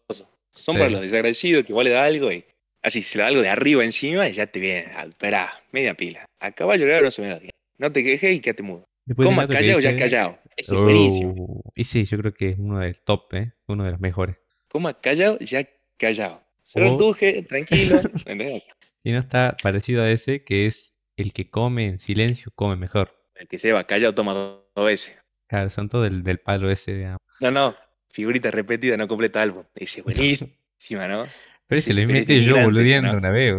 Son 0.51 0.73
Sí. 0.75 0.79
para 0.79 0.89
los 0.89 1.01
desagradecidos 1.01 1.63
que 1.63 1.73
vos 1.73 1.83
le 1.83 1.91
das 1.91 2.05
algo 2.07 2.31
y 2.31 2.43
así 2.81 3.03
se 3.03 3.17
le 3.17 3.23
da 3.23 3.27
algo 3.27 3.41
de 3.41 3.49
arriba 3.49 3.83
encima 3.85 4.27
y 4.27 4.33
ya 4.33 4.47
te 4.47 4.59
viene. 4.59 4.91
Esperá, 5.07 5.63
media 5.71 5.93
pila. 5.93 6.25
Acaba 6.39 6.73
de 6.73 6.79
llorar 6.79 7.03
no 7.03 7.11
se 7.11 7.21
ven 7.21 7.31
los 7.31 7.39
dientes. 7.39 7.59
No 7.77 7.91
te 7.91 8.03
quejes 8.03 8.35
y 8.35 8.39
quédate 8.39 8.63
mudo. 8.63 8.83
Después 9.07 9.25
Coma 9.27 9.47
callado, 9.47 9.79
ya 9.79 9.91
dice- 9.93 10.03
callado. 10.03 10.37
Ese 10.55 10.75
es 10.75 10.81
buenísimo. 10.81 11.33
Oh, 11.65 11.71
y 11.75 11.83
sí, 11.85 12.03
yo 12.05 12.17
creo 12.19 12.33
que 12.33 12.49
es 12.49 12.59
uno 12.59 12.79
del 12.79 13.01
top, 13.01 13.33
¿eh? 13.33 13.53
Uno 13.67 13.83
de 13.85 13.91
los 13.91 13.99
mejores. 13.99 14.37
Coma 14.67 14.93
callado, 14.93 15.39
ya 15.39 15.67
callado. 15.97 16.43
Se 16.61 16.79
lo 16.79 16.87
enduje, 16.87 17.41
tranquilo. 17.43 18.01
Y 19.03 19.11
no 19.13 19.19
está 19.19 19.55
parecido 19.63 20.03
a 20.03 20.11
ese, 20.11 20.43
que 20.43 20.65
es 20.65 20.93
el 21.15 21.31
que 21.31 21.49
come 21.49 21.85
en 21.87 21.99
silencio, 21.99 22.51
come 22.53 22.75
mejor. 22.75 23.15
El 23.35 23.47
que 23.47 23.57
se 23.57 23.71
va 23.71 23.85
callado 23.85 24.13
toma 24.13 24.33
dos, 24.33 24.85
veces. 24.85 25.15
Claro, 25.47 25.69
son 25.69 25.87
todos 25.87 26.03
del, 26.03 26.23
del 26.23 26.39
palo 26.39 26.69
ese, 26.69 26.93
digamos. 26.93 27.21
No, 27.39 27.49
no. 27.49 27.73
Figurita 28.09 28.51
repetida 28.51 28.97
no 28.97 29.07
completa 29.07 29.41
álbum. 29.41 29.63
Ese 29.75 29.99
es 29.99 30.03
buenísima, 30.03 31.07
¿no? 31.07 31.25
Pero 31.67 31.79
ese 31.79 31.93
lo 31.93 32.01
inventé 32.01 32.41
yo 32.43 32.61
boludeando 32.61 33.13
¿no? 33.13 33.17
una 33.19 33.29
vez. 33.29 33.55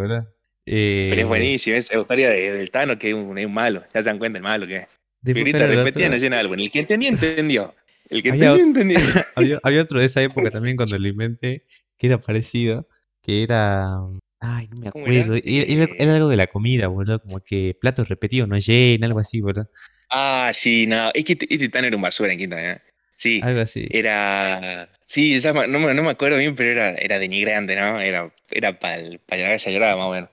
Eh, 0.67 1.07
Pero 1.09 1.21
es 1.21 1.27
buenísimo. 1.27 1.75
Es 1.75 1.91
la 1.91 2.01
historia 2.01 2.29
de- 2.29 2.51
del 2.53 2.69
Tano, 2.69 2.99
que 2.99 3.09
es 3.09 3.15
un, 3.15 3.35
es 3.37 3.45
un 3.47 3.53
malo. 3.53 3.83
Ya 3.93 4.03
se 4.03 4.09
dan 4.09 4.19
cuenta 4.19 4.37
el 4.37 4.43
malo 4.43 4.67
que 4.67 4.77
es. 4.77 4.98
Después, 5.21 5.33
Figurita 5.45 5.57
claro, 5.57 5.71
el 5.73 6.71
que 6.71 6.79
entendió, 6.79 7.09
entendió. 7.09 7.75
El 8.09 8.23
que 8.23 8.31
Había 8.31 8.53
entendió. 8.55 8.99
había, 9.35 9.59
había 9.63 9.81
otro 9.81 9.99
de 9.99 10.05
esa 10.05 10.21
época 10.21 10.49
también 10.51 10.75
cuando 10.77 10.97
lo 10.97 11.07
inventé, 11.07 11.65
que 11.97 12.07
era 12.07 12.17
parecido, 12.17 12.87
que 13.21 13.43
era... 13.43 13.89
Ay, 14.41 14.67
no 14.69 14.77
me 14.77 14.87
acuerdo. 14.87 15.35
Era, 15.35 15.83
era- 15.83 15.93
era 15.97 16.15
algo 16.15 16.29
de 16.29 16.37
la 16.37 16.47
comida, 16.47 16.87
boludo. 16.87 17.21
Como 17.21 17.41
que 17.43 17.75
platos 17.79 18.07
repetidos 18.07 18.47
no 18.47 18.57
llena, 18.57 19.05
algo 19.07 19.19
así, 19.19 19.41
boludo. 19.41 19.69
Ah, 20.09 20.51
sí, 20.53 20.87
no. 20.87 21.11
Es 21.13 21.25
que 21.25 21.33
este, 21.33 21.45
este 21.53 21.67
Tano 21.69 21.87
era 21.87 21.95
un 21.97 22.01
basura 22.01 22.31
en 22.31 22.37
quinta, 22.39 22.71
¿eh? 22.71 22.81
Sí. 23.17 23.41
Algo 23.43 23.59
así. 23.59 23.85
Era. 23.91 24.87
Sí, 25.05 25.37
me- 25.53 25.67
no, 25.67 25.79
me- 25.79 25.93
no 25.93 26.03
me 26.03 26.09
acuerdo 26.09 26.37
bien, 26.37 26.55
pero 26.55 26.71
era, 26.71 26.91
era 26.95 27.19
denigrante, 27.19 27.75
¿no? 27.75 27.99
Era, 27.99 28.33
era 28.49 28.79
para 28.79 29.03
para 29.25 29.41
la 29.41 29.55
esa 29.55 29.71
llorada, 29.71 29.97
más 29.97 30.05
o 30.07 30.11
menos. 30.13 30.29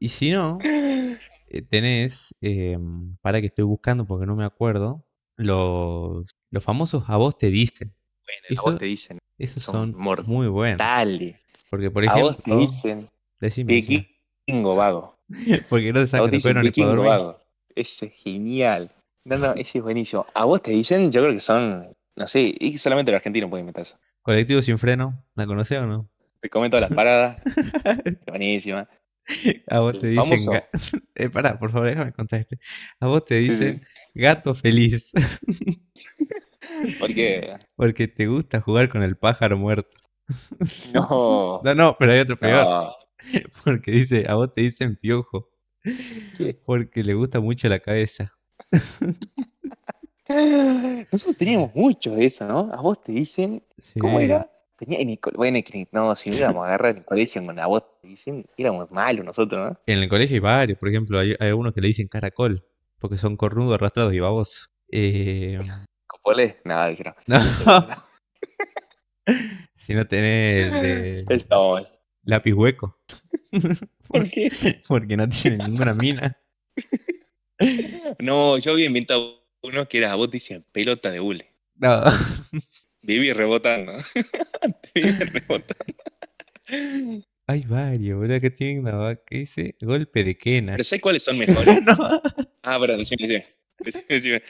Y 0.00 0.08
si 0.08 0.32
no, 0.32 0.58
tenés, 1.70 2.34
em, 2.40 3.16
para 3.20 3.40
que 3.40 3.46
estoy 3.46 3.64
buscando 3.64 4.06
porque 4.06 4.26
no 4.26 4.36
me 4.36 4.44
acuerdo, 4.44 5.04
los, 5.36 6.30
los 6.50 6.64
famosos 6.64 7.04
a 7.06 7.16
vos 7.16 7.36
te 7.38 7.50
dicen. 7.50 7.94
Bueno, 8.24 8.60
a 8.60 8.62
vos 8.62 8.78
te 8.78 8.84
dicen. 8.84 9.18
Esos 9.38 9.62
Son 9.62 9.94
muy 10.26 10.48
buenos. 10.48 10.78
Dale. 10.78 11.38
Porque, 11.70 11.90
por 11.90 12.08
a 12.08 12.14
vos 12.16 12.36
te 12.36 12.42
ejemplo, 12.42 12.58
dicen. 12.58 13.06
decime. 13.40 13.74
Vikingo 13.74 14.76
vago. 14.76 15.16
porque 15.68 15.92
no 15.92 16.00
te 16.00 16.06
sacan 16.06 16.34
el 16.34 16.42
cuero 16.42 16.62
vikingo 16.62 17.02
vago. 17.02 17.38
Ese 17.74 18.06
es 18.06 18.12
genial. 18.14 18.90
No, 19.24 19.36
no, 19.38 19.52
ese 19.54 19.78
es 19.78 19.84
buenísimo. 19.84 20.26
A 20.34 20.44
vos 20.44 20.62
te 20.62 20.72
dicen, 20.72 21.12
yo 21.12 21.20
creo 21.20 21.34
que 21.34 21.40
son. 21.40 21.94
No 22.16 22.26
sé, 22.26 22.54
y 22.58 22.78
solamente 22.78 23.12
los 23.12 23.18
argentinos 23.18 23.48
pueden 23.48 23.62
inventar 23.64 23.82
eso. 23.82 23.96
Colectivo 24.22 24.60
sin 24.60 24.78
freno, 24.78 25.24
¿la 25.36 25.46
conocés 25.46 25.80
o 25.80 25.86
no? 25.86 26.08
Te 26.40 26.50
comento 26.50 26.80
las 26.80 26.90
paradas. 26.90 27.40
buenísima. 28.26 28.88
A 29.68 29.80
vos 29.80 29.98
te 30.00 30.08
dicen. 30.08 30.38
ga- 30.46 30.64
Eh, 31.14 31.30
pará, 31.30 31.58
por 31.58 31.70
favor, 31.72 31.88
déjame 31.88 32.12
contar 32.12 32.40
este. 32.40 32.58
A 33.00 33.06
vos 33.08 33.24
te 33.24 33.36
dicen 33.36 33.78
sí. 33.78 33.84
gato 34.14 34.54
feliz. 34.54 35.12
Porque, 36.98 37.54
Porque 37.76 38.08
te 38.08 38.26
gusta 38.26 38.60
jugar 38.60 38.88
con 38.88 39.02
el 39.02 39.16
pájaro 39.16 39.56
muerto. 39.58 39.96
no, 40.94 41.60
No, 41.64 41.74
no, 41.74 41.96
pero 41.98 42.12
hay 42.12 42.20
otro 42.20 42.38
peor. 42.38 42.64
no. 42.64 42.92
Porque 43.64 43.90
dice, 43.90 44.24
a 44.28 44.34
vos 44.34 44.52
te 44.54 44.60
dicen 44.62 44.96
piojo. 44.96 45.50
¿Qué? 46.36 46.54
Porque 46.64 47.02
le 47.02 47.14
gusta 47.14 47.40
mucho 47.40 47.68
la 47.68 47.80
cabeza. 47.80 48.32
Nosotros 51.10 51.36
teníamos 51.36 51.74
mucho 51.74 52.14
de 52.14 52.26
eso, 52.26 52.46
¿no? 52.46 52.70
A 52.72 52.80
vos 52.80 53.02
te 53.02 53.12
dicen, 53.12 53.64
Sí. 53.78 53.98
¿cómo 53.98 54.20
era? 54.20 54.50
Tenía 54.78 55.00
en 55.00 55.10
el 55.10 55.18
bueno, 55.34 55.58
no, 55.90 56.14
si 56.14 56.30
hubiéramos 56.30 56.64
agarrado 56.64 56.92
en 56.92 56.98
el 56.98 57.04
colegio 57.04 57.44
con 57.44 57.58
a 57.58 57.66
vos 57.66 57.82
te 58.00 58.06
dicen, 58.06 58.46
éramos 58.56 58.88
malos 58.92 59.24
nosotros, 59.24 59.70
¿no? 59.70 59.80
En 59.86 59.98
el 59.98 60.08
colegio 60.08 60.36
hay 60.36 60.40
varios, 60.40 60.78
por 60.78 60.88
ejemplo, 60.88 61.18
hay, 61.18 61.34
hay 61.40 61.52
que 61.74 61.80
le 61.80 61.88
dicen 61.88 62.06
caracol, 62.06 62.64
porque 63.00 63.18
son 63.18 63.36
cornudos, 63.36 63.74
arrastrados 63.74 64.14
y 64.14 64.20
babosos. 64.20 64.70
Eh, 64.88 65.58
Copole, 66.06 66.60
nada, 66.64 66.90
dijeron. 66.90 67.12
no, 67.26 67.40
si 69.74 69.94
no 69.94 70.06
tenés 70.06 71.26
lápiz 72.22 72.52
hueco, 72.52 73.00
¿Por 74.06 74.30
qué? 74.30 74.80
porque 74.86 75.16
no 75.16 75.28
tiene 75.28 75.58
ninguna 75.58 75.92
mina. 75.92 76.40
No, 78.20 78.58
yo 78.58 78.70
había 78.70 78.86
inventado 78.86 79.44
uno 79.64 79.88
que 79.88 79.98
era 79.98 80.12
a 80.12 80.14
vos 80.14 80.30
te 80.30 80.36
dicen 80.36 80.64
pelota 80.70 81.10
de 81.10 81.18
hule. 81.18 81.52
No, 81.74 82.04
Viví 83.02 83.32
rebotando. 83.32 83.92
Viví 84.94 85.10
rebotando. 85.12 85.94
hay 87.46 87.62
varios, 87.62 88.18
boludo, 88.18 88.40
que 88.40 88.50
tienen 88.50 88.80
una 88.80 88.92
vaca 88.96 89.22
que 89.26 89.38
dice 89.38 89.76
golpe 89.80 90.24
de 90.24 90.36
quena. 90.36 90.72
Pero 90.72 90.84
¿sabes 90.84 91.02
cuáles 91.02 91.22
son 91.22 91.38
mejores? 91.38 91.82
No, 91.84 91.96
Ah, 92.62 92.78
perdón, 92.80 92.98
decime, 92.98 93.26
decime. 93.26 93.46
Decime, 93.80 94.04
decime. 94.08 94.42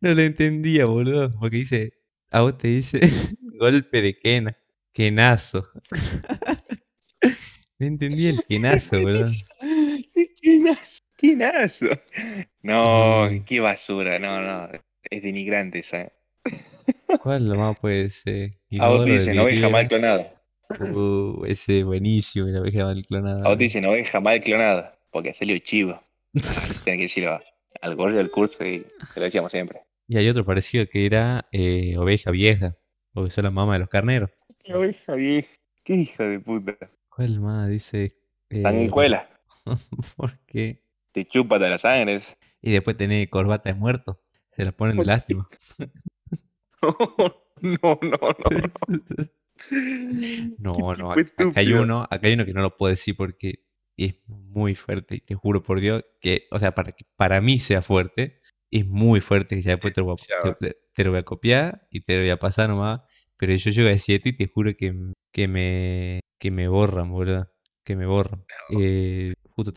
no 0.00 0.14
lo 0.14 0.22
entendía, 0.22 0.86
boludo, 0.86 1.30
porque 1.38 1.58
dice, 1.58 1.92
a 2.30 2.40
vos 2.40 2.56
te 2.58 2.68
dice 2.68 3.00
golpe 3.58 4.00
de 4.02 4.18
quena, 4.18 4.56
quenazo. 4.92 5.68
No 7.78 7.86
entendí 7.86 8.26
el 8.28 8.42
quenazo, 8.48 9.00
boludo. 9.00 9.26
Quinazo, 10.40 10.98
quinazo. 11.16 11.86
No, 12.62 13.28
Mm. 13.30 13.44
qué 13.44 13.60
basura, 13.60 14.18
no, 14.18 14.40
no. 14.40 14.68
Es 15.10 15.22
denigrante 15.22 15.80
esa. 15.80 16.10
¿Eh? 17.12 17.18
¿Cuál 17.22 17.48
lo 17.48 17.54
más 17.56 17.78
puede 17.78 18.10
ser? 18.10 18.58
A 18.78 18.88
vos 18.88 19.04
dicen 19.04 19.38
oveja 19.38 19.68
mal 19.68 19.88
clonada. 19.88 20.32
Uh, 20.80 21.44
ese 21.44 21.80
es 21.80 21.84
buenísimo, 21.84 22.46
la 22.48 22.60
oveja 22.60 22.84
mal 22.84 23.02
clonada. 23.04 23.44
A 23.44 23.48
vos 23.48 23.58
dicen 23.58 23.84
oveja 23.84 24.20
mal 24.20 24.40
clonada. 24.40 24.98
Porque 25.10 25.34
salió 25.34 25.58
chivo. 25.58 26.02
Tenés 26.32 26.82
que 26.82 26.96
decirlo 26.96 27.38
al 27.82 27.96
gorro 27.96 28.16
del 28.16 28.30
curso 28.30 28.64
y 28.64 28.86
se 29.12 29.20
lo 29.20 29.24
decíamos 29.24 29.52
siempre. 29.52 29.82
Y 30.08 30.16
hay 30.16 30.28
otro 30.28 30.44
parecido 30.44 30.86
que 30.86 31.06
era 31.06 31.46
eh, 31.52 31.96
oveja 31.98 32.30
vieja, 32.30 32.76
porque 33.12 33.30
son 33.30 33.44
la 33.44 33.50
mamá 33.50 33.74
de 33.74 33.80
los 33.80 33.88
carneros. 33.88 34.30
Oveja 34.72 35.14
vieja. 35.14 35.48
Qué 35.84 35.94
hija 35.96 36.24
de 36.24 36.40
puta. 36.40 36.76
¿Cuál 37.08 37.40
más? 37.40 37.68
Dice... 37.68 38.16
eh, 38.50 38.62
Sanguijuela. 38.62 39.28
¿Por 40.16 40.38
qué? 40.46 40.82
Te 41.12 41.26
chupa 41.26 41.58
de 41.58 41.68
la 41.70 41.78
sangre. 41.78 42.20
Y 42.62 42.72
después 42.72 42.96
tenés 42.96 43.28
corbata 43.28 43.70
de 43.70 43.74
muerto. 43.78 44.22
Se 44.56 44.64
la 44.64 44.72
ponen 44.72 44.96
de 44.96 45.04
lástima. 45.04 45.46
No, 47.62 47.96
no, 48.02 48.18
no. 48.18 48.72
No, 50.58 50.94
no, 50.98 51.12
acá 51.12 51.52
hay 51.54 51.72
uno, 51.74 52.02
acá 52.10 52.26
hay 52.26 52.32
uno 52.32 52.44
que 52.44 52.52
no 52.52 52.60
lo 52.60 52.76
puedo 52.76 52.90
decir 52.90 53.14
porque 53.16 53.64
es 53.96 54.16
muy 54.26 54.74
fuerte 54.74 55.14
y 55.14 55.20
te 55.20 55.36
juro 55.36 55.62
por 55.62 55.80
Dios 55.80 56.04
que, 56.20 56.48
o 56.50 56.58
sea, 56.58 56.74
para 56.74 56.90
que 56.90 57.04
para 57.14 57.40
mí 57.40 57.60
sea 57.60 57.82
fuerte, 57.82 58.40
es 58.72 58.84
muy 58.84 59.20
fuerte 59.20 59.54
que 59.54 59.62
ya 59.62 59.72
después 59.72 59.92
te 59.92 60.00
lo 60.00 60.06
voy 60.06 60.16
a, 60.44 60.54
te, 60.54 60.76
te 60.92 61.04
lo 61.04 61.10
voy 61.10 61.20
a 61.20 61.24
copiar 61.24 61.86
y 61.90 62.00
te 62.00 62.14
lo 62.14 62.22
voy 62.22 62.30
a 62.30 62.38
pasar 62.38 62.68
nomás, 62.68 63.02
pero 63.36 63.54
yo 63.54 63.70
llego 63.70 63.88
a 63.88 63.92
decir 63.92 64.16
esto 64.16 64.30
y 64.30 64.36
te 64.36 64.48
juro 64.48 64.74
que, 64.76 64.92
que 65.32 65.46
me 65.46 66.20
que 66.42 66.50
me 66.50 66.66
borran, 66.66 67.12
boludo, 67.12 67.48
que 67.84 67.94
me 67.94 68.04
borran. 68.04 68.44
Eh, 68.70 69.32
justo, 69.50 69.72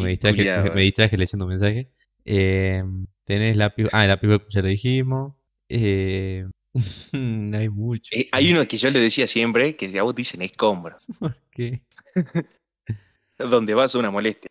me 0.00 0.10
distraje, 0.10 0.44
me 0.72 0.82
eh. 0.82 0.84
distraje 0.84 1.16
leyendo 1.16 1.46
un 1.46 1.50
mensaje. 1.50 1.90
Eh, 2.24 2.84
tenés 3.24 3.56
lápiz, 3.56 3.88
ah, 3.92 4.04
el 4.04 4.10
lápiz 4.10 4.28
ya 4.50 4.62
lo 4.62 4.68
dijimos. 4.68 5.34
Eh, 5.68 6.46
hay 7.12 7.68
mucho. 7.68 8.10
Eh, 8.12 8.28
hay 8.32 8.52
uno 8.52 8.66
que 8.66 8.76
yo 8.76 8.90
le 8.90 9.00
decía 9.00 9.26
siempre, 9.26 9.76
que 9.76 9.98
a 9.98 10.02
vos 10.02 10.14
dicen 10.14 10.42
escombro. 10.42 10.98
¿Por 11.18 11.36
qué? 11.50 11.82
Donde 13.38 13.74
vas 13.74 13.94
una 13.94 14.10
molestia. 14.10 14.50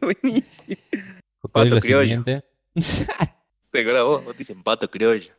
Buenísimo. 0.00 0.76
Pato 1.52 1.80
criollo. 1.80 2.02
sirviente. 2.22 2.44
¿Te 3.70 3.80
acuerdas 3.80 4.04
vos? 4.04 4.24
Vos 4.24 4.32
te 4.34 4.38
dicen 4.40 4.62
pato 4.62 4.90
criollo. 4.90 5.32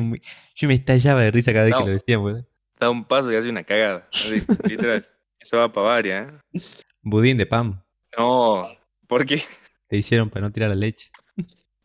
Muy- 0.00 0.22
Yo 0.56 0.68
me 0.68 0.74
estallaba 0.74 1.22
de 1.22 1.30
risa 1.30 1.52
cada 1.52 1.64
vez 1.66 1.72
No. 1.72 1.78
que 1.80 1.84
lo 1.86 1.90
decía, 1.92 2.18
boludo. 2.18 2.46
Da 2.80 2.90
un 2.90 3.04
paso 3.04 3.30
y 3.32 3.36
hace 3.36 3.48
una 3.50 3.64
cagada. 3.64 4.08
Así, 4.12 4.42
literal. 4.68 5.06
Eso 5.38 5.58
va 5.58 5.70
para 5.70 5.86
varias, 5.88 6.32
¿eh? 6.32 6.60
Budín 7.02 7.36
de 7.36 7.46
pan. 7.46 7.84
No, 8.16 8.66
¿por 9.06 9.24
qué? 9.24 9.40
Te 9.88 9.96
hicieron 9.96 10.30
para 10.30 10.46
no 10.46 10.52
tirar 10.52 10.70
la 10.70 10.74
leche. 10.76 11.10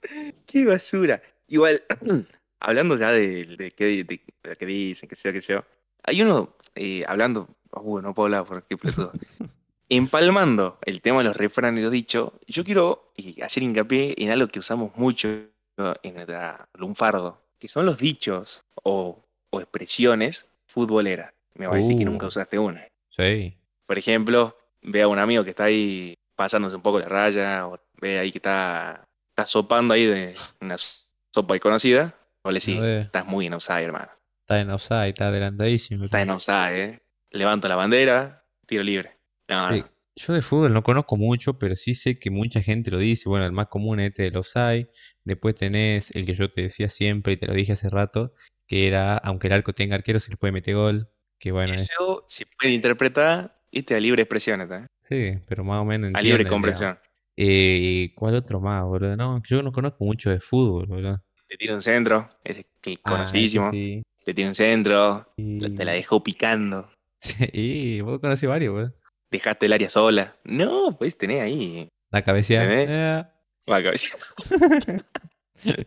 ¡Qué 0.48 0.66
basura! 0.66 1.22
Igual, 1.48 1.84
hablando 2.60 2.98
ya 2.98 3.12
de, 3.12 3.46
de, 3.46 3.72
qué- 3.72 4.04
de- 4.04 4.04
de 4.04 4.50
lo 4.50 4.56
que 4.56 4.66
dicen, 4.66 5.10
que 5.10 5.16
sea, 5.16 5.32
que 5.34 5.42
sea. 5.42 5.66
Hay 6.04 6.22
uno, 6.22 6.56
eh, 6.76 7.04
hablando, 7.08 7.48
uh, 7.72 8.02
no 8.02 8.14
puedo 8.14 8.26
hablar 8.26 8.46
porque 8.46 8.78
pelotudo. 8.78 9.12
Empalmando 9.90 10.80
el 10.86 11.02
tema 11.02 11.20
de 11.20 11.26
los 11.26 11.38
refranes 11.38 11.80
y 11.82 11.84
los 11.84 11.92
dichos, 11.92 12.32
yo 12.48 12.64
quiero 12.64 13.12
eh, 13.18 13.36
hacer 13.44 13.64
hincapié 13.64 14.16
en 14.18 14.32
algo 14.32 14.48
que 14.48 14.60
usamos 14.60 14.96
mucho 14.96 15.28
en 15.28 16.14
nuestra 16.14 16.68
lunfardo, 16.76 17.42
que 17.60 17.68
son 17.68 17.86
los 17.86 17.98
dichos 17.98 18.64
o, 18.84 19.24
o 19.52 19.60
expresiones 19.62 20.46
futboleras. 20.68 21.34
Me 21.56 21.68
va 21.68 21.76
a 21.76 21.78
decir 21.78 21.98
que 21.98 22.04
Uh. 22.06 22.10
nunca 22.12 22.28
usaste 22.28 22.58
una. 22.58 22.88
Sí. 23.10 23.56
Por 23.86 23.98
ejemplo, 23.98 24.58
ve 24.82 25.02
a 25.04 25.08
un 25.08 25.20
amigo 25.20 25.44
que 25.44 25.52
está 25.52 25.66
ahí 25.66 26.16
pasándose 26.36 26.76
un 26.76 26.82
poco 26.82 27.00
la 27.00 27.08
raya, 27.08 27.68
o 27.68 27.78
ve 28.02 28.18
ahí 28.18 28.32
que 28.32 28.40
está, 28.40 29.04
está 29.34 29.48
sopando 29.48 29.96
ahí 29.96 30.06
de 30.06 30.36
una 30.62 30.75
sopa 30.78 31.58
conocida, 31.58 32.13
o 32.44 32.52
le 32.52 32.60
ver. 32.80 33.00
estás 33.02 33.25
muy 33.25 33.48
en 33.48 33.54
offside, 33.54 33.84
hermano. 33.84 34.12
Está 34.42 34.60
en 34.62 34.70
offside, 34.70 35.08
está 35.10 35.28
adelantadísimo. 35.30 36.06
Estás 36.06 36.22
en 36.22 36.30
offside, 36.30 36.84
eh. 36.84 37.04
Levanto 37.32 37.68
la 37.68 37.75
bandera, 37.75 38.46
tiro 38.68 38.84
libre. 38.84 39.18
No, 39.50 39.70
no. 39.72 39.75
Sí. 39.75 39.84
Yo 40.16 40.34
de 40.34 40.44
fútbol 40.44 40.72
no 40.74 40.84
conozco 40.84 41.18
mucho, 41.18 41.58
pero 41.58 41.75
sí 41.75 41.96
sé 41.96 42.20
que 42.20 42.30
mucha 42.30 42.62
gente 42.62 42.92
lo 42.92 43.00
dice. 43.00 43.28
Bueno, 43.28 43.48
el 43.48 43.52
más 43.52 43.68
común 43.68 44.00
es 44.00 44.10
este 44.10 44.24
del 44.24 44.38
offside. 44.38 44.88
Después 45.24 45.56
tenés 45.56 46.12
el 46.16 46.28
que 46.28 46.36
yo 46.36 46.52
te 46.52 46.62
decía 46.62 46.88
siempre 46.90 47.34
y 47.34 47.38
te 47.38 47.48
lo 47.48 47.54
dije 47.54 47.74
hace 47.74 47.90
rato, 47.90 48.36
que 48.68 48.88
era, 48.88 49.18
aunque 49.18 49.48
el 49.48 49.54
arco 49.54 49.74
tenga 49.74 49.96
arquero, 49.96 50.20
se 50.20 50.30
le 50.30 50.38
puede 50.38 50.52
meter 50.52 50.75
gol. 50.75 51.10
Que 51.40 51.52
bueno, 51.52 51.74
es- 51.74 51.90
Eso 51.90 52.24
se 52.28 52.46
puede 52.46 52.74
interpretar 52.74 53.60
este 53.72 53.96
a 53.96 54.00
libre 54.00 54.22
expresión, 54.22 54.62
¿eh? 54.62 54.86
sí, 55.02 55.40
pero 55.48 55.63
más 55.63 55.82
o 55.82 55.86
menos 55.86 56.12
A 56.13 56.22
libre 56.22 56.46
compresión. 56.46 57.00
Eh, 57.36 58.12
¿cuál 58.16 58.36
otro 58.36 58.60
más, 58.60 58.84
boludo? 58.84 59.16
No, 59.16 59.42
yo 59.44 59.62
no 59.63 59.72
conozco 59.72 60.06
mucho 60.06 60.30
de 60.30 60.40
fútbol, 60.40 60.86
boludo. 60.88 61.24
Te 61.48 61.58
tira 61.58 61.74
un 61.75 61.82
centro, 61.82 62.30
ese 62.44 62.62
es 62.62 62.68
el 62.86 63.00
Ah, 63.04 63.10
conocidísimo. 63.10 63.72
sí. 63.72 64.04
Te 64.24 64.34
tira 64.34 64.48
un 64.48 64.56
centro, 64.56 65.34
Y- 65.38 65.70
te 65.75 65.86
la 65.86 65.94
dejó 65.94 66.24
picando. 66.24 66.90
Sí, 67.54 68.02
vos 68.02 68.20
conocés 68.20 68.50
varios, 68.50 68.74
boludo. 68.74 68.94
Dejaste 69.32 69.66
el 69.68 69.74
área 69.74 69.90
sola. 69.90 70.36
No, 70.44 70.92
pues 70.98 71.18
tenés 71.18 71.42
ahí. 71.42 71.88
La 72.12 72.22
cabecea. 72.22 72.68
¿Tenés? 72.68 72.90
eh, 72.90 73.25
Va, 73.72 73.82
cabeza. 73.82 74.18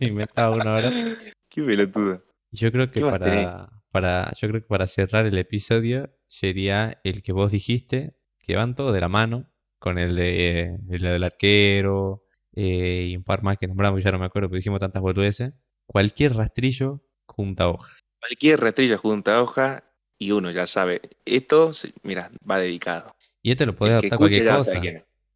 inventaba 0.01 0.51
uno 0.57 0.71
ahora. 0.71 0.91
Qué 1.51 1.63
pelotudo. 1.63 2.23
Yo 2.53 2.73
creo 2.73 2.91
que 2.91 3.01
para, 3.03 3.69
para, 3.91 4.33
yo 4.33 4.49
creo 4.49 4.61
que 4.61 4.67
para 4.67 4.87
cerrar 4.87 5.27
el 5.27 5.37
episodio 5.39 6.11
sería 6.27 7.01
el 7.05 7.23
que 7.23 7.33
vos 7.33 7.53
dijiste, 7.53 8.17
que 8.41 8.57
van 8.57 8.75
todos 8.75 8.95
de 8.95 9.01
la 9.01 9.09
mano, 9.09 9.53
con 9.87 9.99
el 10.01 10.17
de 10.17 10.81
el 10.91 10.99
del 10.99 11.23
arquero, 11.23 12.25
eh, 12.57 13.07
y 13.09 13.17
un 13.17 13.23
par 13.23 13.45
más 13.45 13.57
que 13.57 13.69
nombramos, 13.69 14.03
ya 14.03 14.11
no 14.11 14.19
me 14.19 14.27
acuerdo, 14.27 14.49
porque 14.49 14.57
dijimos 14.57 14.81
tantas 14.81 15.01
boludeces. 15.01 15.53
Cualquier 15.87 16.35
rastrillo 16.35 17.05
junta 17.25 17.69
hojas. 17.69 18.01
Cualquier 18.19 18.59
rastrillo 18.59 18.99
junta 18.99 19.41
hoja 19.41 19.85
y 20.19 20.33
uno 20.33 20.51
ya 20.51 20.67
sabe. 20.67 21.03
Esto, 21.25 21.71
mira, 22.03 22.33
va 22.51 22.59
dedicado. 22.59 23.15
Y 23.43 23.53
este 23.53 23.65
lo 23.65 23.77
que 23.77 23.85
adaptar 23.85 24.15
a 24.15 24.19
cualquier 24.19 24.49
cosa. 24.49 24.73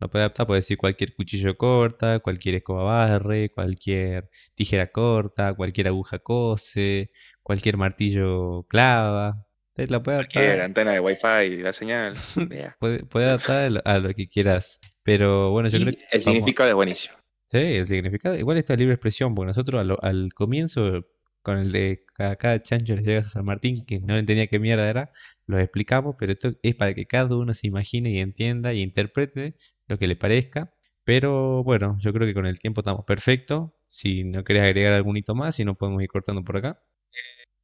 Lo 0.00 0.10
podés 0.10 0.22
adaptar, 0.22 0.48
podés 0.48 0.64
decir 0.64 0.78
cualquier 0.78 1.14
cuchillo 1.14 1.56
corta, 1.56 2.18
cualquier 2.18 2.56
escoba 2.56 2.82
barre, 2.82 3.52
cualquier 3.52 4.30
tijera 4.56 4.90
corta, 4.90 5.54
cualquier 5.54 5.86
aguja 5.86 6.18
cose, 6.18 7.12
cualquier 7.44 7.76
martillo 7.76 8.64
clava. 8.64 9.46
Te 9.86 9.92
la 9.92 10.00
Cualquier 10.02 10.44
adaptar. 10.44 10.64
antena 10.66 10.92
de 10.92 11.00
wifi, 11.00 11.58
la 11.62 11.72
señal. 11.72 12.14
vea. 12.48 12.76
Puede, 12.78 13.04
puede 13.04 13.26
adaptar 13.26 13.82
a 13.84 13.98
lo, 13.98 14.14
que 14.14 14.28
quieras. 14.28 14.80
Pero 15.02 15.50
bueno, 15.50 15.68
yo 15.68 15.78
Y 15.78 15.82
creo 15.82 15.94
que 15.94 16.00
el 16.00 16.06
vamos- 16.10 16.24
significado 16.24 16.68
es 16.68 16.74
buenísimo. 16.74 17.14
Sí, 17.46 17.58
el 17.58 17.86
significado. 17.86 18.36
Igual 18.36 18.58
esto 18.58 18.72
es 18.74 18.78
libre 18.78 18.94
expresión, 18.94 19.34
porque 19.34 19.48
nosotros 19.48 19.80
al, 19.80 19.96
al 20.02 20.32
comienzo, 20.34 21.04
con 21.42 21.58
el 21.58 21.72
de 21.72 22.04
cada, 22.14 22.36
cada 22.36 22.60
chancho 22.60 22.94
le 22.94 23.02
llegas 23.02 23.26
a 23.26 23.30
San 23.30 23.44
Martín, 23.44 23.74
que 23.86 23.98
no 24.00 24.16
entendía 24.16 24.46
qué 24.46 24.58
mierda 24.60 24.88
era, 24.88 25.10
lo 25.46 25.58
explicamos, 25.58 26.14
pero 26.18 26.32
esto 26.32 26.52
es 26.62 26.74
para 26.76 26.94
que 26.94 27.06
cada 27.06 27.34
uno 27.36 27.52
se 27.54 27.66
imagine 27.66 28.10
y 28.10 28.18
entienda 28.20 28.72
y 28.72 28.82
interprete 28.82 29.56
lo 29.88 29.98
que 29.98 30.06
le 30.06 30.14
parezca. 30.16 30.72
Pero 31.02 31.64
bueno, 31.64 31.96
yo 31.98 32.12
creo 32.12 32.26
que 32.26 32.34
con 32.34 32.46
el 32.46 32.58
tiempo 32.60 32.82
estamos 32.82 33.04
perfectos. 33.04 33.70
si 33.88 34.22
no 34.22 34.44
querés 34.44 34.62
agregar 34.62 34.92
algún 34.92 35.16
hito 35.16 35.34
más, 35.34 35.56
si 35.56 35.64
no 35.64 35.74
podemos 35.74 36.00
ir 36.02 36.08
cortando 36.08 36.44
por 36.44 36.56
acá. 36.58 36.80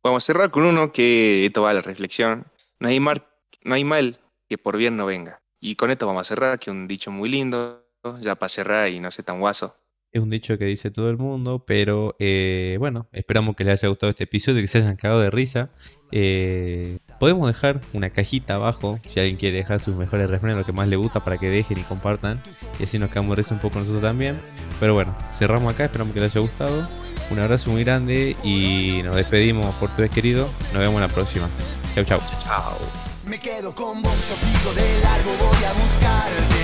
Vamos 0.02 0.24
a 0.24 0.26
cerrar 0.26 0.50
con 0.50 0.64
uno 0.64 0.92
que 0.92 1.46
esto 1.46 1.64
la 1.72 1.80
reflexión. 1.80 2.46
No 2.78 2.88
hay, 2.88 3.00
mar, 3.00 3.28
no 3.64 3.74
hay 3.74 3.84
mal 3.84 4.18
que 4.48 4.58
por 4.58 4.76
bien 4.76 4.96
no 4.96 5.06
venga. 5.06 5.42
Y 5.60 5.76
con 5.76 5.90
esto 5.90 6.06
vamos 6.06 6.22
a 6.22 6.24
cerrar, 6.24 6.58
que 6.58 6.70
un 6.70 6.86
dicho 6.86 7.10
muy 7.10 7.28
lindo, 7.28 7.84
ya 8.20 8.36
para 8.36 8.48
cerrar 8.48 8.90
y 8.90 9.00
no 9.00 9.10
sé 9.10 9.22
tan 9.22 9.40
guaso. 9.40 9.74
Es 10.12 10.22
un 10.22 10.30
dicho 10.30 10.56
que 10.56 10.64
dice 10.64 10.90
todo 10.90 11.10
el 11.10 11.18
mundo, 11.18 11.64
pero 11.66 12.16
eh, 12.18 12.76
bueno, 12.78 13.08
esperamos 13.12 13.54
que 13.54 13.64
les 13.64 13.80
haya 13.80 13.88
gustado 13.88 14.10
este 14.10 14.24
episodio, 14.24 14.62
que 14.62 14.68
se 14.68 14.78
hayan 14.78 14.96
cagado 14.96 15.20
de 15.20 15.30
risa. 15.30 15.70
Eh, 16.10 17.00
podemos 17.20 17.46
dejar 17.48 17.80
una 17.92 18.08
cajita 18.10 18.54
abajo, 18.54 18.98
si 19.08 19.20
alguien 19.20 19.36
quiere 19.36 19.58
dejar 19.58 19.80
sus 19.80 19.96
mejores 19.96 20.30
refranes, 20.30 20.56
lo 20.56 20.64
que 20.64 20.72
más 20.72 20.88
le 20.88 20.96
gusta, 20.96 21.22
para 21.22 21.36
que 21.36 21.50
dejen 21.50 21.78
y 21.78 21.82
compartan. 21.82 22.40
Y 22.80 22.84
así 22.84 22.98
nos 22.98 23.10
quedamos 23.10 23.30
de 23.30 23.42
risa 23.42 23.54
un 23.54 23.60
poco 23.60 23.78
nosotros 23.78 24.02
también. 24.02 24.40
Pero 24.80 24.94
bueno, 24.94 25.14
cerramos 25.34 25.74
acá, 25.74 25.84
esperamos 25.84 26.14
que 26.14 26.20
les 26.20 26.34
haya 26.34 26.40
gustado. 26.40 26.88
Un 27.30 27.40
abrazo 27.40 27.70
muy 27.70 27.82
grande 27.82 28.36
y 28.44 29.02
nos 29.02 29.16
despedimos 29.16 29.74
por 29.76 29.90
tu 29.90 30.02
vez 30.02 30.10
querido. 30.10 30.48
Nos 30.72 30.80
vemos 30.80 31.00
la 31.00 31.08
próxima. 31.08 31.48
Chau, 31.94 32.04
chau. 32.04 32.20
Chao. 32.42 32.78
Me 33.26 33.38
quedo 33.40 33.74
con 33.74 34.00
vos, 34.02 34.14
yo 34.28 34.36
sigo 34.36 34.72
de 34.74 35.00
largo, 35.00 35.32
voy 35.40 35.64
a 35.64 35.72
buscarte. 35.72 36.62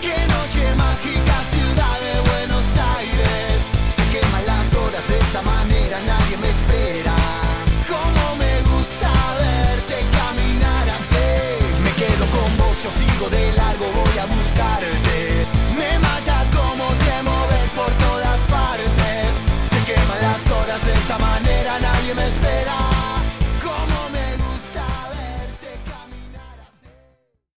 Qué 0.00 0.16
noche 0.30 0.74
mágica, 0.76 1.36
ciudad 1.50 1.96
de 2.06 2.14
Buenos 2.30 2.66
Aires. 2.96 3.58
Se 3.96 4.20
queman 4.20 4.46
las 4.46 4.74
horas 4.74 5.08
de 5.08 5.18
esta 5.18 5.42
manera, 5.42 5.98
nadie 6.06 6.36
me 6.36 6.48
espera. 6.48 7.16
Como 7.90 8.36
me 8.36 8.54
gusta 8.70 9.10
verte 9.40 9.96
caminar 10.12 10.88
así. 10.88 11.82
Me 11.82 11.90
quedo 11.98 12.26
con 12.30 12.56
vos, 12.56 12.76
yo 12.84 12.90
sigo 12.92 13.28
de 13.30 13.52
largo. 13.54 13.65